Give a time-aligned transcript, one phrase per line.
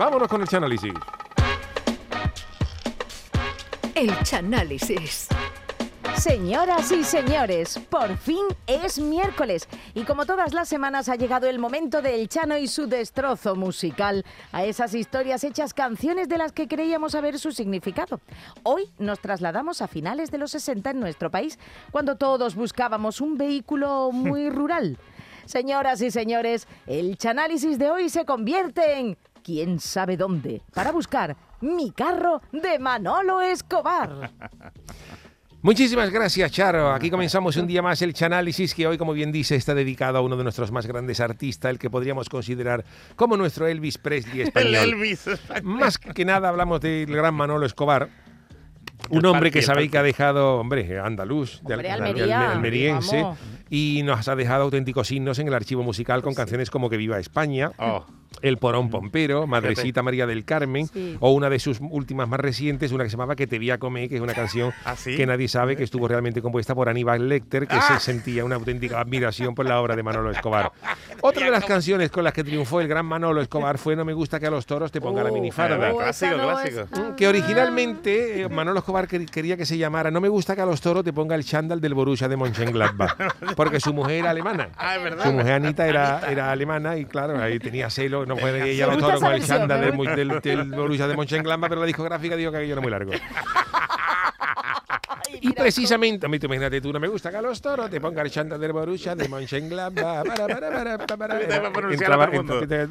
[0.00, 0.94] Vámonos con el chanálisis.
[3.94, 5.28] El Chanálisis.
[6.16, 11.58] Señoras y señores, por fin es miércoles y como todas las semanas ha llegado el
[11.58, 16.66] momento del Chano y su destrozo musical a esas historias hechas canciones de las que
[16.66, 18.22] creíamos saber su significado.
[18.62, 21.58] Hoy nos trasladamos a finales de los 60 en nuestro país,
[21.90, 24.96] cuando todos buscábamos un vehículo muy rural.
[25.44, 31.36] Señoras y señores, el chanálisis de hoy se convierte en quién sabe dónde para buscar
[31.60, 34.30] mi carro de Manolo Escobar.
[35.62, 36.90] Muchísimas gracias, Charo.
[36.90, 40.22] Aquí comenzamos un día más el Chanálisis, que hoy, como bien dice, está dedicado a
[40.22, 42.82] uno de nuestros más grandes artistas, el que podríamos considerar
[43.14, 44.74] como nuestro Elvis Presley español.
[44.76, 45.26] El Elvis.
[45.62, 48.08] Más que nada hablamos del gran Manolo Escobar.
[49.10, 52.52] Un hombre que parque, el sabéis que ha dejado, hombre, andaluz, de Hombre, al- Almería,
[52.52, 53.38] almeriense, vamos.
[53.68, 57.18] y nos ha dejado auténticos signos en el archivo musical con canciones como Que viva
[57.18, 58.04] España, Oh,
[58.42, 61.16] El Porón Pompero, Madrecita María del Carmen, Sí.
[61.20, 63.78] o una de sus últimas más recientes, una que se llamaba Que te vi a
[63.78, 65.16] comer, que es una canción ¿Ah, sí?
[65.16, 69.00] que nadie sabe que estuvo realmente compuesta por Aníbal Lecter, que se sentía una auténtica
[69.00, 70.72] admiración por la obra de Manolo Escobar.
[71.22, 74.12] Otra de las canciones con las que triunfó el gran Manolo Escobar fue No me
[74.14, 75.92] gusta que a los toros te ponga la Oh, minifarda.
[75.92, 77.16] oh, Clásico, clásico.
[77.16, 80.66] Que originalmente eh, Manolo Escobar quer- quería que se llamara No me gusta que a
[80.66, 83.16] los toros te ponga el chándal del Borussia de Mönchengladbach,
[83.56, 84.70] porque su mujer era alemana.
[84.76, 85.24] Ah, es verdad.
[85.24, 88.88] Su mujer Anita era, era alemana y claro, ahí tenía celo, no puede ella a
[88.88, 92.36] los toros con el chándal del, mu- del, del Borussia de Mönchengladbach, pero la discográfica
[92.36, 93.12] dijo que aquello era muy largo.
[95.42, 98.00] Y precisamente, a mí tú imagínate, tú no me gusta que a los toros te
[98.00, 100.26] ponga el chándal del Borussia de Mönchengladbach.
[100.26, 102.26] para, para, para, para, Entraba- entraba-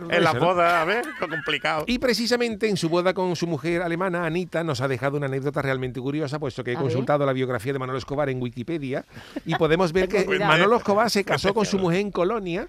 [0.10, 1.84] En la boda, a ver, complicado.
[1.88, 5.62] Y precisamente en su boda con su mujer alemana, Anita, nos ha dejado una anécdota
[5.62, 9.06] realmente curiosa, puesto que he consultado la biografía de Manolo Escobar en Wikipedia
[9.46, 10.26] y podemos ver que.
[10.40, 12.68] Manolo Escobar se casó con su mujer en Colonia.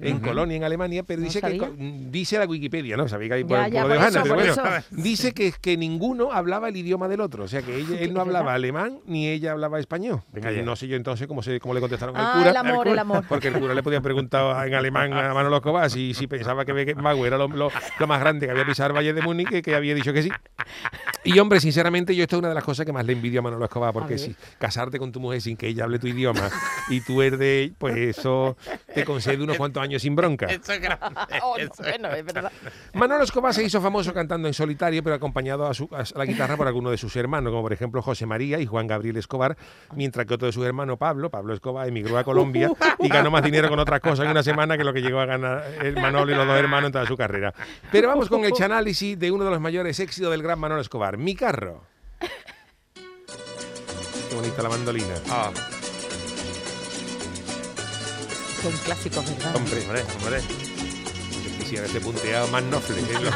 [0.00, 0.28] En Anda.
[0.28, 1.58] Colonia, en Alemania, pero No dice que sabía.
[1.60, 3.08] co- dice la Wikipedia, ¿no?
[3.08, 5.32] Sabía que hay Ya, por, ya, por por de Johanna, eso, pero por bueno, dice
[5.32, 8.26] que, que ninguno hablaba el idioma del otro, o sea que ella- él no ¿Es
[8.26, 10.22] hablaba alemán ni ella hablaba español.
[10.32, 10.62] Venga Que ya.
[10.62, 12.50] no sé yo entonces cómo, se, cómo le contestaron al Ah, cura.
[12.50, 13.24] el amor, el amor.
[13.28, 16.72] Porque el cura le podía preguntar en alemán a Manolo Escobar si, si pensaba que
[16.72, 19.62] Beckenbauer era lo, lo- lo más grande que había pisado el Valle de Múnich y
[19.62, 20.30] que había dicho que sí.
[21.24, 23.42] Y hombre, sinceramente, yo esto es una de las cosas que más le envidio a
[23.42, 26.48] Manolo Escobar, porque si casarte con tu mujer sin que ella hable tu idioma
[26.88, 28.56] y tú eres de él, pues eso
[28.94, 30.46] te concede unos cuantos años sin bronca.
[30.50, 31.06] Eso es grande.
[31.42, 32.52] Oh, no, bueno, es verdad.
[32.94, 36.56] Manolo Escobar se hizo famoso cantando en solitario, pero acompañado a, su- a la guitarra
[36.56, 39.56] por alguno de sus hermanos, como por ejemplo José María y Juan Gabriel Escobar,
[39.94, 43.42] mientras que otro de sus hermanos, Pablo, Pablo Escobar, emigró a Colombia y ganó más
[43.42, 46.32] dinero con otras cosas en una semana que lo que llegó a ganar el Manolo
[46.32, 47.54] y los dos hermanos en toda su carrera.
[47.90, 51.16] Pero vamos con el análisis de uno de los mayores éxitos del gran Manolo Escobar,
[51.16, 51.82] Mi Carro.
[54.28, 55.14] Qué bonita la mandolina.
[55.30, 55.50] Ah,
[58.62, 59.56] Son clásicos, ¿verdad?
[59.56, 60.42] Hombre, hombre, hombre.
[60.42, 63.30] yo quisiera este punteado más nofle, que es lo-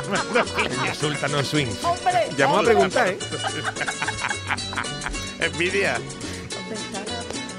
[0.90, 1.68] el Sultano Swing.
[1.82, 2.28] ¡Hombre!
[2.36, 3.18] Llamó a preguntar, ¿eh?
[5.40, 5.98] Envidia.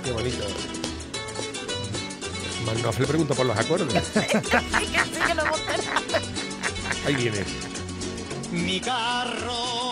[0.03, 0.45] Qué bonito.
[2.65, 3.93] Manuel le pregunto por los acordes.
[4.13, 4.41] Que.
[7.07, 7.43] Ahí viene.
[8.51, 9.84] Mi carro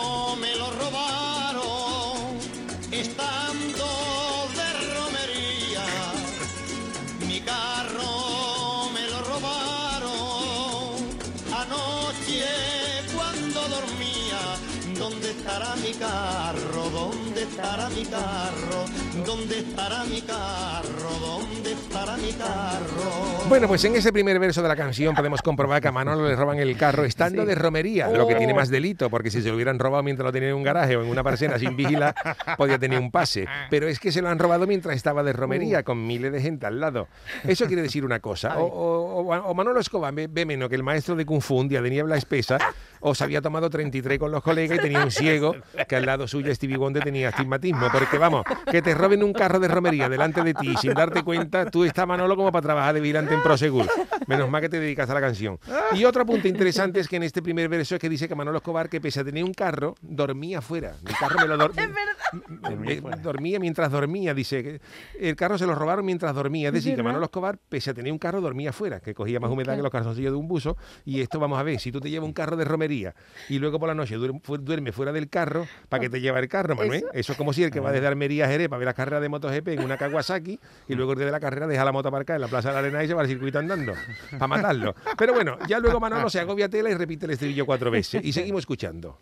[17.54, 18.84] estará mi carro?
[19.24, 21.10] ¿Dónde estará mi carro?
[21.20, 23.33] ¿Dónde estará mi carro?
[23.48, 26.34] Bueno, pues en ese primer verso de la canción podemos comprobar que a Manolo le
[26.34, 29.54] roban el carro estando de romería, lo que tiene más delito, porque si se lo
[29.54, 32.14] hubieran robado mientras lo tenía en un garaje o en una parcela sin vigilar,
[32.56, 33.46] podía tener un pase.
[33.70, 36.66] Pero es que se lo han robado mientras estaba de romería, con miles de gente
[36.66, 37.06] al lado.
[37.46, 38.56] Eso quiere decir una cosa.
[38.58, 41.58] O, o- o- o Manolo Escobar ve, ve menos que el maestro de Kung Fu
[41.58, 42.58] un día de niebla espesa,
[43.00, 45.54] o se había tomado 33 con los colegas y tenía un ciego
[45.86, 47.88] que al lado suyo Stevie Wonder tenía astigmatismo.
[47.92, 51.70] Porque vamos, que te roben un carro de romería delante de ti sin darte cuenta,
[51.70, 53.86] tú estás Manolo como para trabajar de vigilante en Prosegur.
[54.26, 55.58] Menos mal que te dedicas a la canción.
[55.94, 58.58] Y otro punto interesante es que en este primer verso es que dice que Manolo
[58.58, 60.94] Escobar, que pese a tener un carro, dormía fuera.
[61.06, 61.90] Mi carro me lo dormía.
[63.22, 64.62] dormía mientras dormía, dice.
[64.62, 64.80] que
[65.18, 66.68] El carro se lo robaron mientras dormía.
[66.68, 69.50] Es decir, que Manolo Escobar, pese a tener un carro, dormía fuera, que cogía más
[69.50, 70.76] humedad que los calzoncillos de un buzo.
[71.04, 73.14] Y esto vamos a ver, si tú te llevas un carro de romería
[73.48, 76.38] y luego por la noche duerme, fu- duerme fuera del carro, ¿para qué te lleva
[76.38, 77.04] el carro, Manuel?
[77.12, 79.20] Eso es como si el que va desde Almería a Jerez para ver las carreras
[79.22, 82.36] de MotoGP en una Kawasaki y luego el de la carrera deja la moto aparcada
[82.36, 83.94] en la Plaza de la Arena y se va circuito andando,
[84.30, 84.94] para matarlo.
[85.16, 88.24] Pero bueno, ya luego Manolo se agobia tela y repite el estribillo cuatro veces.
[88.24, 89.18] Y seguimos escuchando.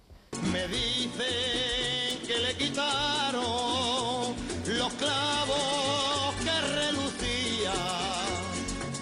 [0.52, 4.34] Me dicen que le quitaron
[4.66, 7.72] los clavos que relucía,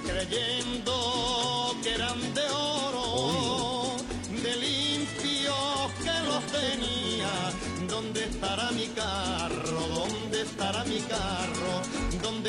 [0.07, 3.97] creyendo que eran de oro,
[4.31, 5.55] de limpio
[6.03, 7.31] que los tenía.
[7.89, 9.81] ¿Dónde estará mi carro?
[9.95, 12.00] ¿Dónde estará mi carro?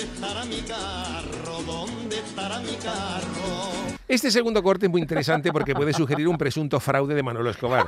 [0.02, 1.62] ¿Dónde estará mi carro?
[1.64, 3.98] ¿Dónde estará mi carro?
[4.08, 7.86] Este segundo corte es muy interesante porque puede sugerir un presunto fraude de Manolo Escobar.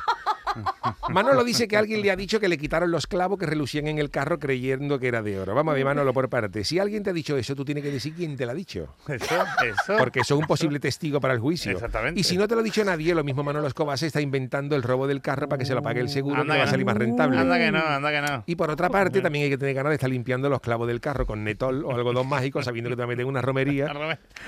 [1.10, 3.98] Manolo dice que alguien le ha dicho que le quitaron los clavos que relucían en
[4.00, 5.54] el carro creyendo que era de oro.
[5.56, 6.64] Vamos a ver, Manolo, por parte.
[6.64, 8.96] Si alguien te ha dicho eso, tú tienes que decir quién te lo ha dicho.
[9.08, 9.26] Eso,
[9.66, 9.98] eso.
[9.98, 11.72] Porque eso es un posible testigo para el juicio.
[11.72, 12.20] Exactamente.
[12.20, 14.76] Y si no te lo ha dicho nadie, lo mismo Manolo Escobar se está inventando
[14.76, 16.70] el robo del carro para que se lo pague el seguro, Anda que va a
[16.70, 17.38] salir más rentable.
[17.38, 18.44] Anda que no, anda que no.
[18.46, 21.00] Y por otra parte, también hay que tener ganas de estar limpiando los clavos del
[21.02, 23.92] carro con netol o algodón mágico, sabiendo que te meten en una romería.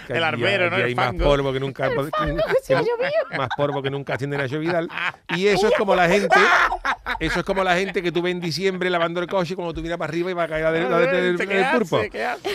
[0.09, 0.77] El armero, ¿no?
[0.77, 1.23] El hay más fango.
[1.25, 1.89] polvo que nunca.
[1.89, 1.95] que-
[3.37, 4.89] más polvo que nunca asciende Nacho Vidal.
[5.35, 6.35] Y eso es como la gente.
[7.19, 9.81] Eso es como la gente que tú ves en diciembre lavando el coche, como tú
[9.81, 11.37] miras para arriba y va a caer la del, la del-
[11.77, 12.01] pulpo.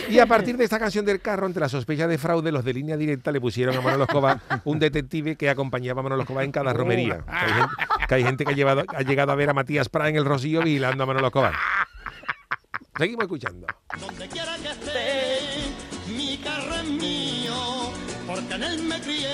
[0.09, 2.73] Y a partir de esta canción del carro, ante la sospecha de fraude, los de
[2.73, 6.51] línea directa le pusieron a Manolo Escobar un detective que acompañaba a Manolo Escobar en
[6.51, 7.23] cada romería.
[7.27, 7.75] Que hay gente
[8.07, 10.25] que, hay gente que ha, llevado- ha llegado a ver a Matías Prada en el
[10.25, 11.53] Rocío vigilando a Manolo Escobar.
[12.97, 13.67] Seguimos escuchando.
[13.99, 17.53] Donde quiera que esté, mi carro es mío,
[18.27, 19.29] porque en él me crié,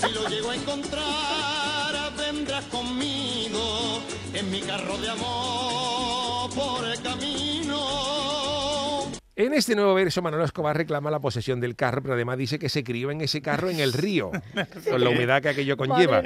[0.00, 4.00] Si lo llego a encontrar, vendrás conmigo,
[4.34, 7.71] en mi carro de amor, por el camino.
[9.44, 12.68] En este nuevo verso, Manolo Escobar reclama la posesión del carro, pero además dice que
[12.68, 14.30] se crió en ese carro en el río,
[14.88, 16.22] con la humedad que aquello conlleva.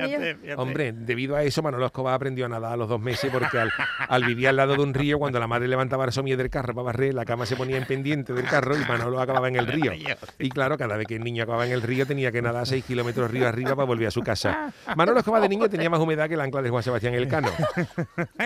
[0.59, 3.71] Hombre, debido a eso, Manolo Escobar aprendió a nadar a los dos meses porque al,
[4.09, 6.75] al vivir al lado de un río, cuando la madre levantaba el somier del carro
[6.75, 9.67] para barrer, la cama se ponía en pendiente del carro y Manolo acababa en el
[9.67, 9.93] río.
[10.39, 12.85] Y claro, cada vez que el niño acababa en el río tenía que nadar seis
[12.85, 14.75] kilómetros río arriba para volver a su casa.
[14.95, 17.49] Manolo Escobar de niño tenía más humedad que el ancla de Juan Sebastián Elcano.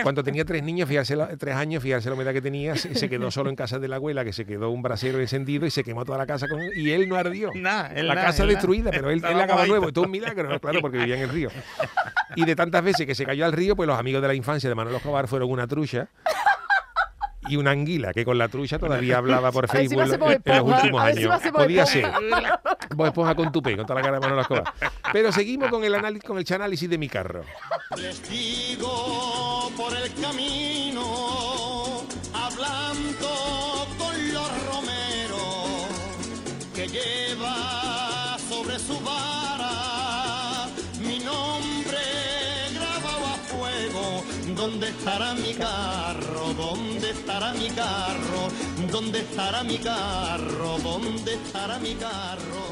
[0.03, 3.09] Cuando tenía tres niños, fijarse la- tres años, fijarse la humedad que tenía, se, se
[3.09, 5.83] quedó solo en casa de la abuela, que se quedó un brasero encendido y se
[5.83, 7.51] quemó toda la casa con, y él no ardió.
[7.61, 8.55] Nah, él la nah, casa él nah.
[8.55, 9.87] destruida, pero él, él acaba nuevo.
[9.87, 11.49] Esto es un milagro, claro, porque vivía en el río.
[12.35, 14.67] Y de tantas veces que se cayó al río, pues los amigos de la infancia
[14.67, 16.09] de Manolo Escobar fueron una trucha
[17.47, 20.61] y una anguila, que con la trucha todavía hablaba por si Facebook a en, los
[20.63, 21.43] últimos si años.
[21.43, 22.09] Bob Podía ser.
[22.95, 24.73] Bob Esponja con tupé, con toda la cara de Manolo Escobar.
[25.11, 27.43] Pero seguimos con el análisis, con el análisis de mi carro.
[27.97, 30.70] Les digo por el camino,
[44.81, 46.53] ¿Dónde estará mi carro?
[46.57, 48.47] ¿Dónde estará mi carro?
[48.91, 50.79] ¿Dónde estará mi carro?
[50.79, 52.65] ¿Dónde estará mi carro?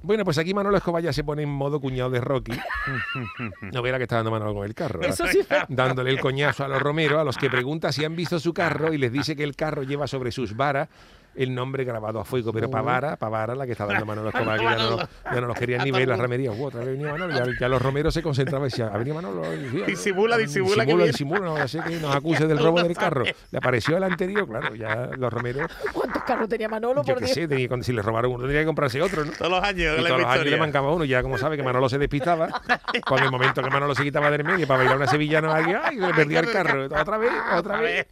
[0.00, 2.52] Bueno, pues aquí Manolo Escobar ya se pone en modo cuñado de Rocky.
[3.72, 5.00] No verá que está dando Manolo con el carro.
[5.00, 5.08] ¿no?
[5.08, 8.38] Eso sí dándole el coñazo a los romeros, a los que pregunta si han visto
[8.38, 10.88] su carro y les dice que el carro lleva sobre sus varas
[11.36, 14.28] el nombre grabado a fuego, pero para vara, para vara la que está dando Manolo
[14.28, 16.50] Escobar, que ya no, ya no los querían ni ver en la ramería.
[16.52, 19.14] Uh, otra vez venía Manolo, ya, ya los romeros se concentraban y decían, ha venido
[19.16, 19.42] Manolo.
[19.42, 21.04] decía, Disimula, disimula que Disimula, viene.
[21.06, 23.24] disimula, no vaya a ser que nos acuse del robo del carro.
[23.24, 27.48] Le apareció el anterior, claro, ya los romeros, ¿Cuántos carros tenía Manolo, yo qué sé,
[27.48, 29.32] tenía, si le robaron uno, tenía que comprarse otro, ¿no?
[29.32, 29.96] Todos los años.
[29.98, 32.48] Y la todos los años le mancaba uno, ya como sabe que Manolo se despistaba,
[33.06, 35.96] con el momento que Manolo se quitaba del medio para bailar una sevillana ¡ay!
[35.96, 36.84] Le perdía el carro.
[36.86, 38.06] Otra vez, otra vez.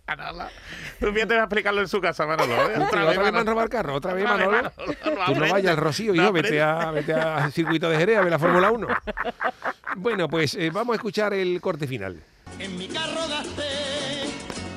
[1.03, 2.53] Tú fíjate a explicarlo en su casa, Manolo.
[2.71, 2.79] ¿eh?
[2.81, 4.53] Otra vez han robado el carro, otra vez, Manolo.
[4.53, 4.73] Manolo,
[5.05, 8.19] no Tú no vayas al Rocío, No hijo, vete a, vete al circuito de Jerez
[8.19, 8.87] a ver la Fórmula 1.
[9.97, 12.23] Bueno, pues eh, vamos a escuchar el corte final.
[12.61, 14.29] En mi carro gasté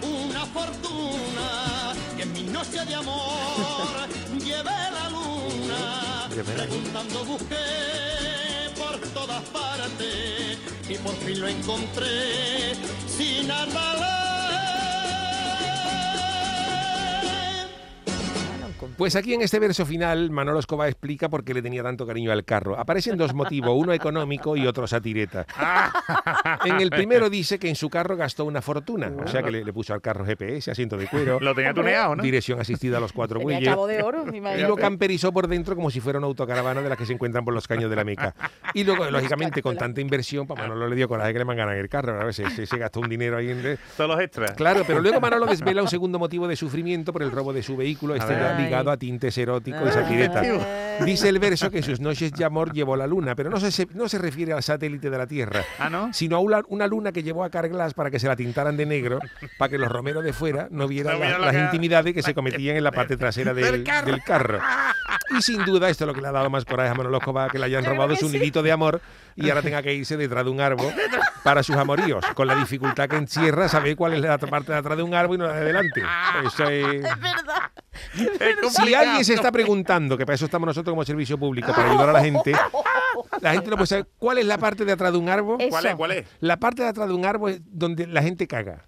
[0.02, 6.28] una fortuna y en mi noche de amor llevé la luna.
[6.56, 7.56] Preguntando busqué
[8.76, 10.58] por todas partes
[10.90, 12.74] y por fin lo encontré
[13.08, 14.25] sin andar.
[18.98, 22.32] Pues aquí en este verso final, Manolo Escobar explica por qué le tenía tanto cariño
[22.32, 22.80] al carro.
[22.80, 25.46] Aparecen dos motivos, uno económico y otro satireta.
[26.66, 29.64] En el primero dice que en su carro gastó una fortuna, o sea que le,
[29.64, 32.24] le puso al carro GPS, asiento de cuero, Lo tenía tuneado, ¿no?
[32.24, 33.70] dirección asistida a los cuatro Tenía bueyes.
[33.70, 36.90] cabo de oro, mi Y lo camperizó por dentro como si fuera una autocaravana de
[36.90, 38.34] las que se encuentran por los caños de la Meca.
[38.74, 41.90] Y luego, lógicamente, con tanta inversión, pues Manolo le dio coraje que le mangaran el
[41.90, 42.20] carro.
[42.20, 43.78] A veces se, se gastó un dinero ahí en...
[43.98, 44.52] Todos los extras.
[44.54, 47.76] Claro, pero luego Manolo desvela un segundo motivo de sufrimiento por el robo de su
[47.76, 48.58] vehículo, este ver.
[48.92, 50.42] A tintes eróticos y satireta.
[51.04, 53.88] Dice el verso que en sus noches de amor llevó la luna, pero no se,
[53.94, 56.14] no se refiere al satélite de la Tierra, Ah, ¿no?
[56.14, 58.86] sino a una, una luna que llevó a Carglass para que se la tintaran de
[58.86, 59.20] negro,
[59.58, 62.84] para que los romeros de fuera no vieran la- las intimidades que se cometían en
[62.84, 64.12] la parte trasera del, Del carro.
[64.12, 64.60] del carro.
[65.38, 67.52] Y sin duda esto es lo que le ha dado más coraje a Manolo Escobar,
[67.52, 69.02] que le hayan robado su nidito de amor
[69.36, 70.94] y ahora tenga que irse detrás de un árbol
[71.44, 74.96] para sus amoríos, con la dificultad que encierra saber cuál es la parte de atrás
[74.98, 76.02] de un árbol y no la de adelante.
[76.46, 77.04] Eso es...
[77.04, 77.45] Es
[78.70, 82.10] Si alguien se está preguntando, que para eso estamos nosotros como servicio público, para ayudar
[82.10, 82.54] a la gente,
[83.42, 85.58] La gente no puede saber cuál es la parte de atrás de un árbol.
[85.62, 85.70] Eso.
[85.70, 85.96] ¿Cuál es?
[85.96, 86.26] ¿Cuál es?
[86.42, 88.84] La parte de atrás de un árbol es donde la gente caga.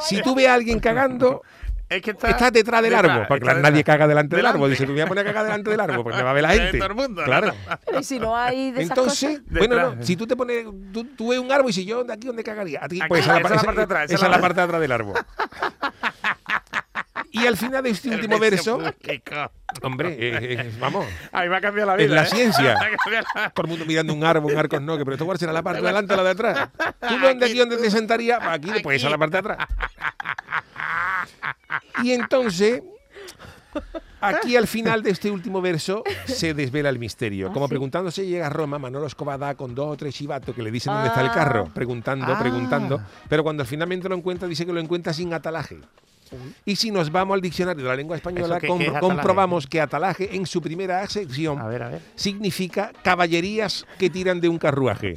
[0.00, 1.42] Si tú ves a alguien cagando,
[1.88, 3.26] Es que está estás detrás del detrás, árbol.
[3.28, 3.94] Porque está nadie detrás.
[3.96, 4.70] caga delante del árbol.
[4.70, 6.42] Dice, tú voy a poner a cagar delante del árbol porque me va a ver
[6.42, 6.78] la gente.
[6.78, 7.26] todo el mundo, ¿no?
[7.26, 7.54] Claro.
[7.86, 9.58] Pero ¿y si no hay de esas Entonces, cosas?
[9.58, 12.12] bueno, no, si tú te pones, tú, tú ves un árbol y si yo de
[12.12, 14.24] aquí donde cagaría, a ti, Aquí, pues esa, esa es la parte de atrás, esa
[14.26, 15.14] es la parte de atrás del árbol.
[17.42, 19.50] Y al final de este último verso, público.
[19.82, 22.06] hombre, eh, eh, vamos, A mí me ha cambiado la vida.
[22.06, 22.26] Es la ¿eh?
[22.26, 22.74] ciencia.
[23.34, 25.52] La- todo el mundo mirando un árbol, un arco no, que pero esto cuál será
[25.52, 26.68] la parte de adelante o la de atrás.
[27.08, 28.38] ¿Tú dónde aquí donde te sentarías?
[28.38, 29.68] Pues Aquí, pues es la parte de atrás.
[32.02, 32.82] Y entonces,
[34.20, 37.52] aquí al final de este último verso se desvela el misterio.
[37.52, 37.70] Como sí?
[37.70, 40.92] preguntándose llega a Roma, Manolo Escobar da con dos o tres chivatos que le dicen
[40.92, 41.34] dónde está el Ah.
[41.34, 42.38] carro, preguntando, Ah.
[42.38, 45.78] preguntando, pero cuando finalmente lo encuentra dice que lo encuentra sin atalaje.
[46.64, 48.60] Y si nos vamos al diccionario de la lengua española,
[49.00, 52.00] comprobamos que atalaje en su primera acepción A ver, a ver.
[52.14, 55.16] significa caballerías que tiran de un carruaje.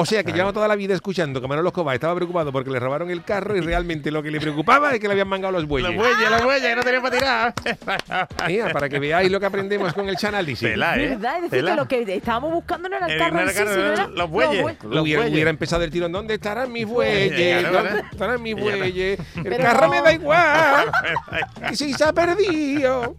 [0.00, 2.78] O sea que llevamos toda la vida escuchando que Manolo Escobar estaba preocupado porque le
[2.78, 5.66] robaron el carro y realmente lo que le preocupaba es que le habían mangado los
[5.66, 5.90] bueyes.
[5.90, 7.54] Los bueyes, los bueyes, que no tenía para tirar.
[8.46, 10.60] Mira, para que veáis lo que aprendemos con el chanálisis.
[10.70, 11.08] Tela, ¿eh?
[11.08, 11.36] ¿Verdad?
[11.44, 13.58] Es decir, que lo que estábamos buscando no era el Eh, carro no era sí,
[13.58, 14.62] eran era los bueyes.
[14.84, 15.34] Los Hubiera, bueyes.
[15.34, 16.12] hubiera empezado el tirón.
[16.12, 17.60] ¿Dónde estarán mis bueyes?
[17.60, 19.18] Claro, ¿Dónde estarán mis bueyes?
[19.34, 19.90] El Pero carro no.
[19.90, 20.92] me da igual.
[21.70, 23.16] Que si se ha perdido.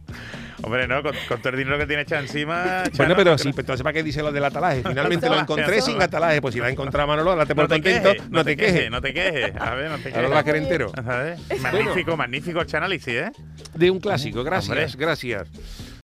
[0.62, 2.64] Hombre, no, con, con todo el dinero que tiene echado encima.
[2.64, 4.84] Bueno, Chano, pero no sí, creo- pero entonces ¿para qué dice lo del atalaje?
[4.88, 6.42] Finalmente lo encontré sin atalaje.
[6.42, 8.92] Pues si lo ha encontrado Manolo, date por No te contento, quejes, no te quejes.
[8.92, 9.54] No te quejes.
[9.60, 10.68] A ver, no te Ahora lo va a quejes.
[10.68, 10.92] querer entero.
[10.96, 13.32] A ver, Magnífico, magnífico este análisis, ¿eh?
[13.74, 15.06] De un clásico, gracias, Hombre.
[15.06, 15.48] gracias.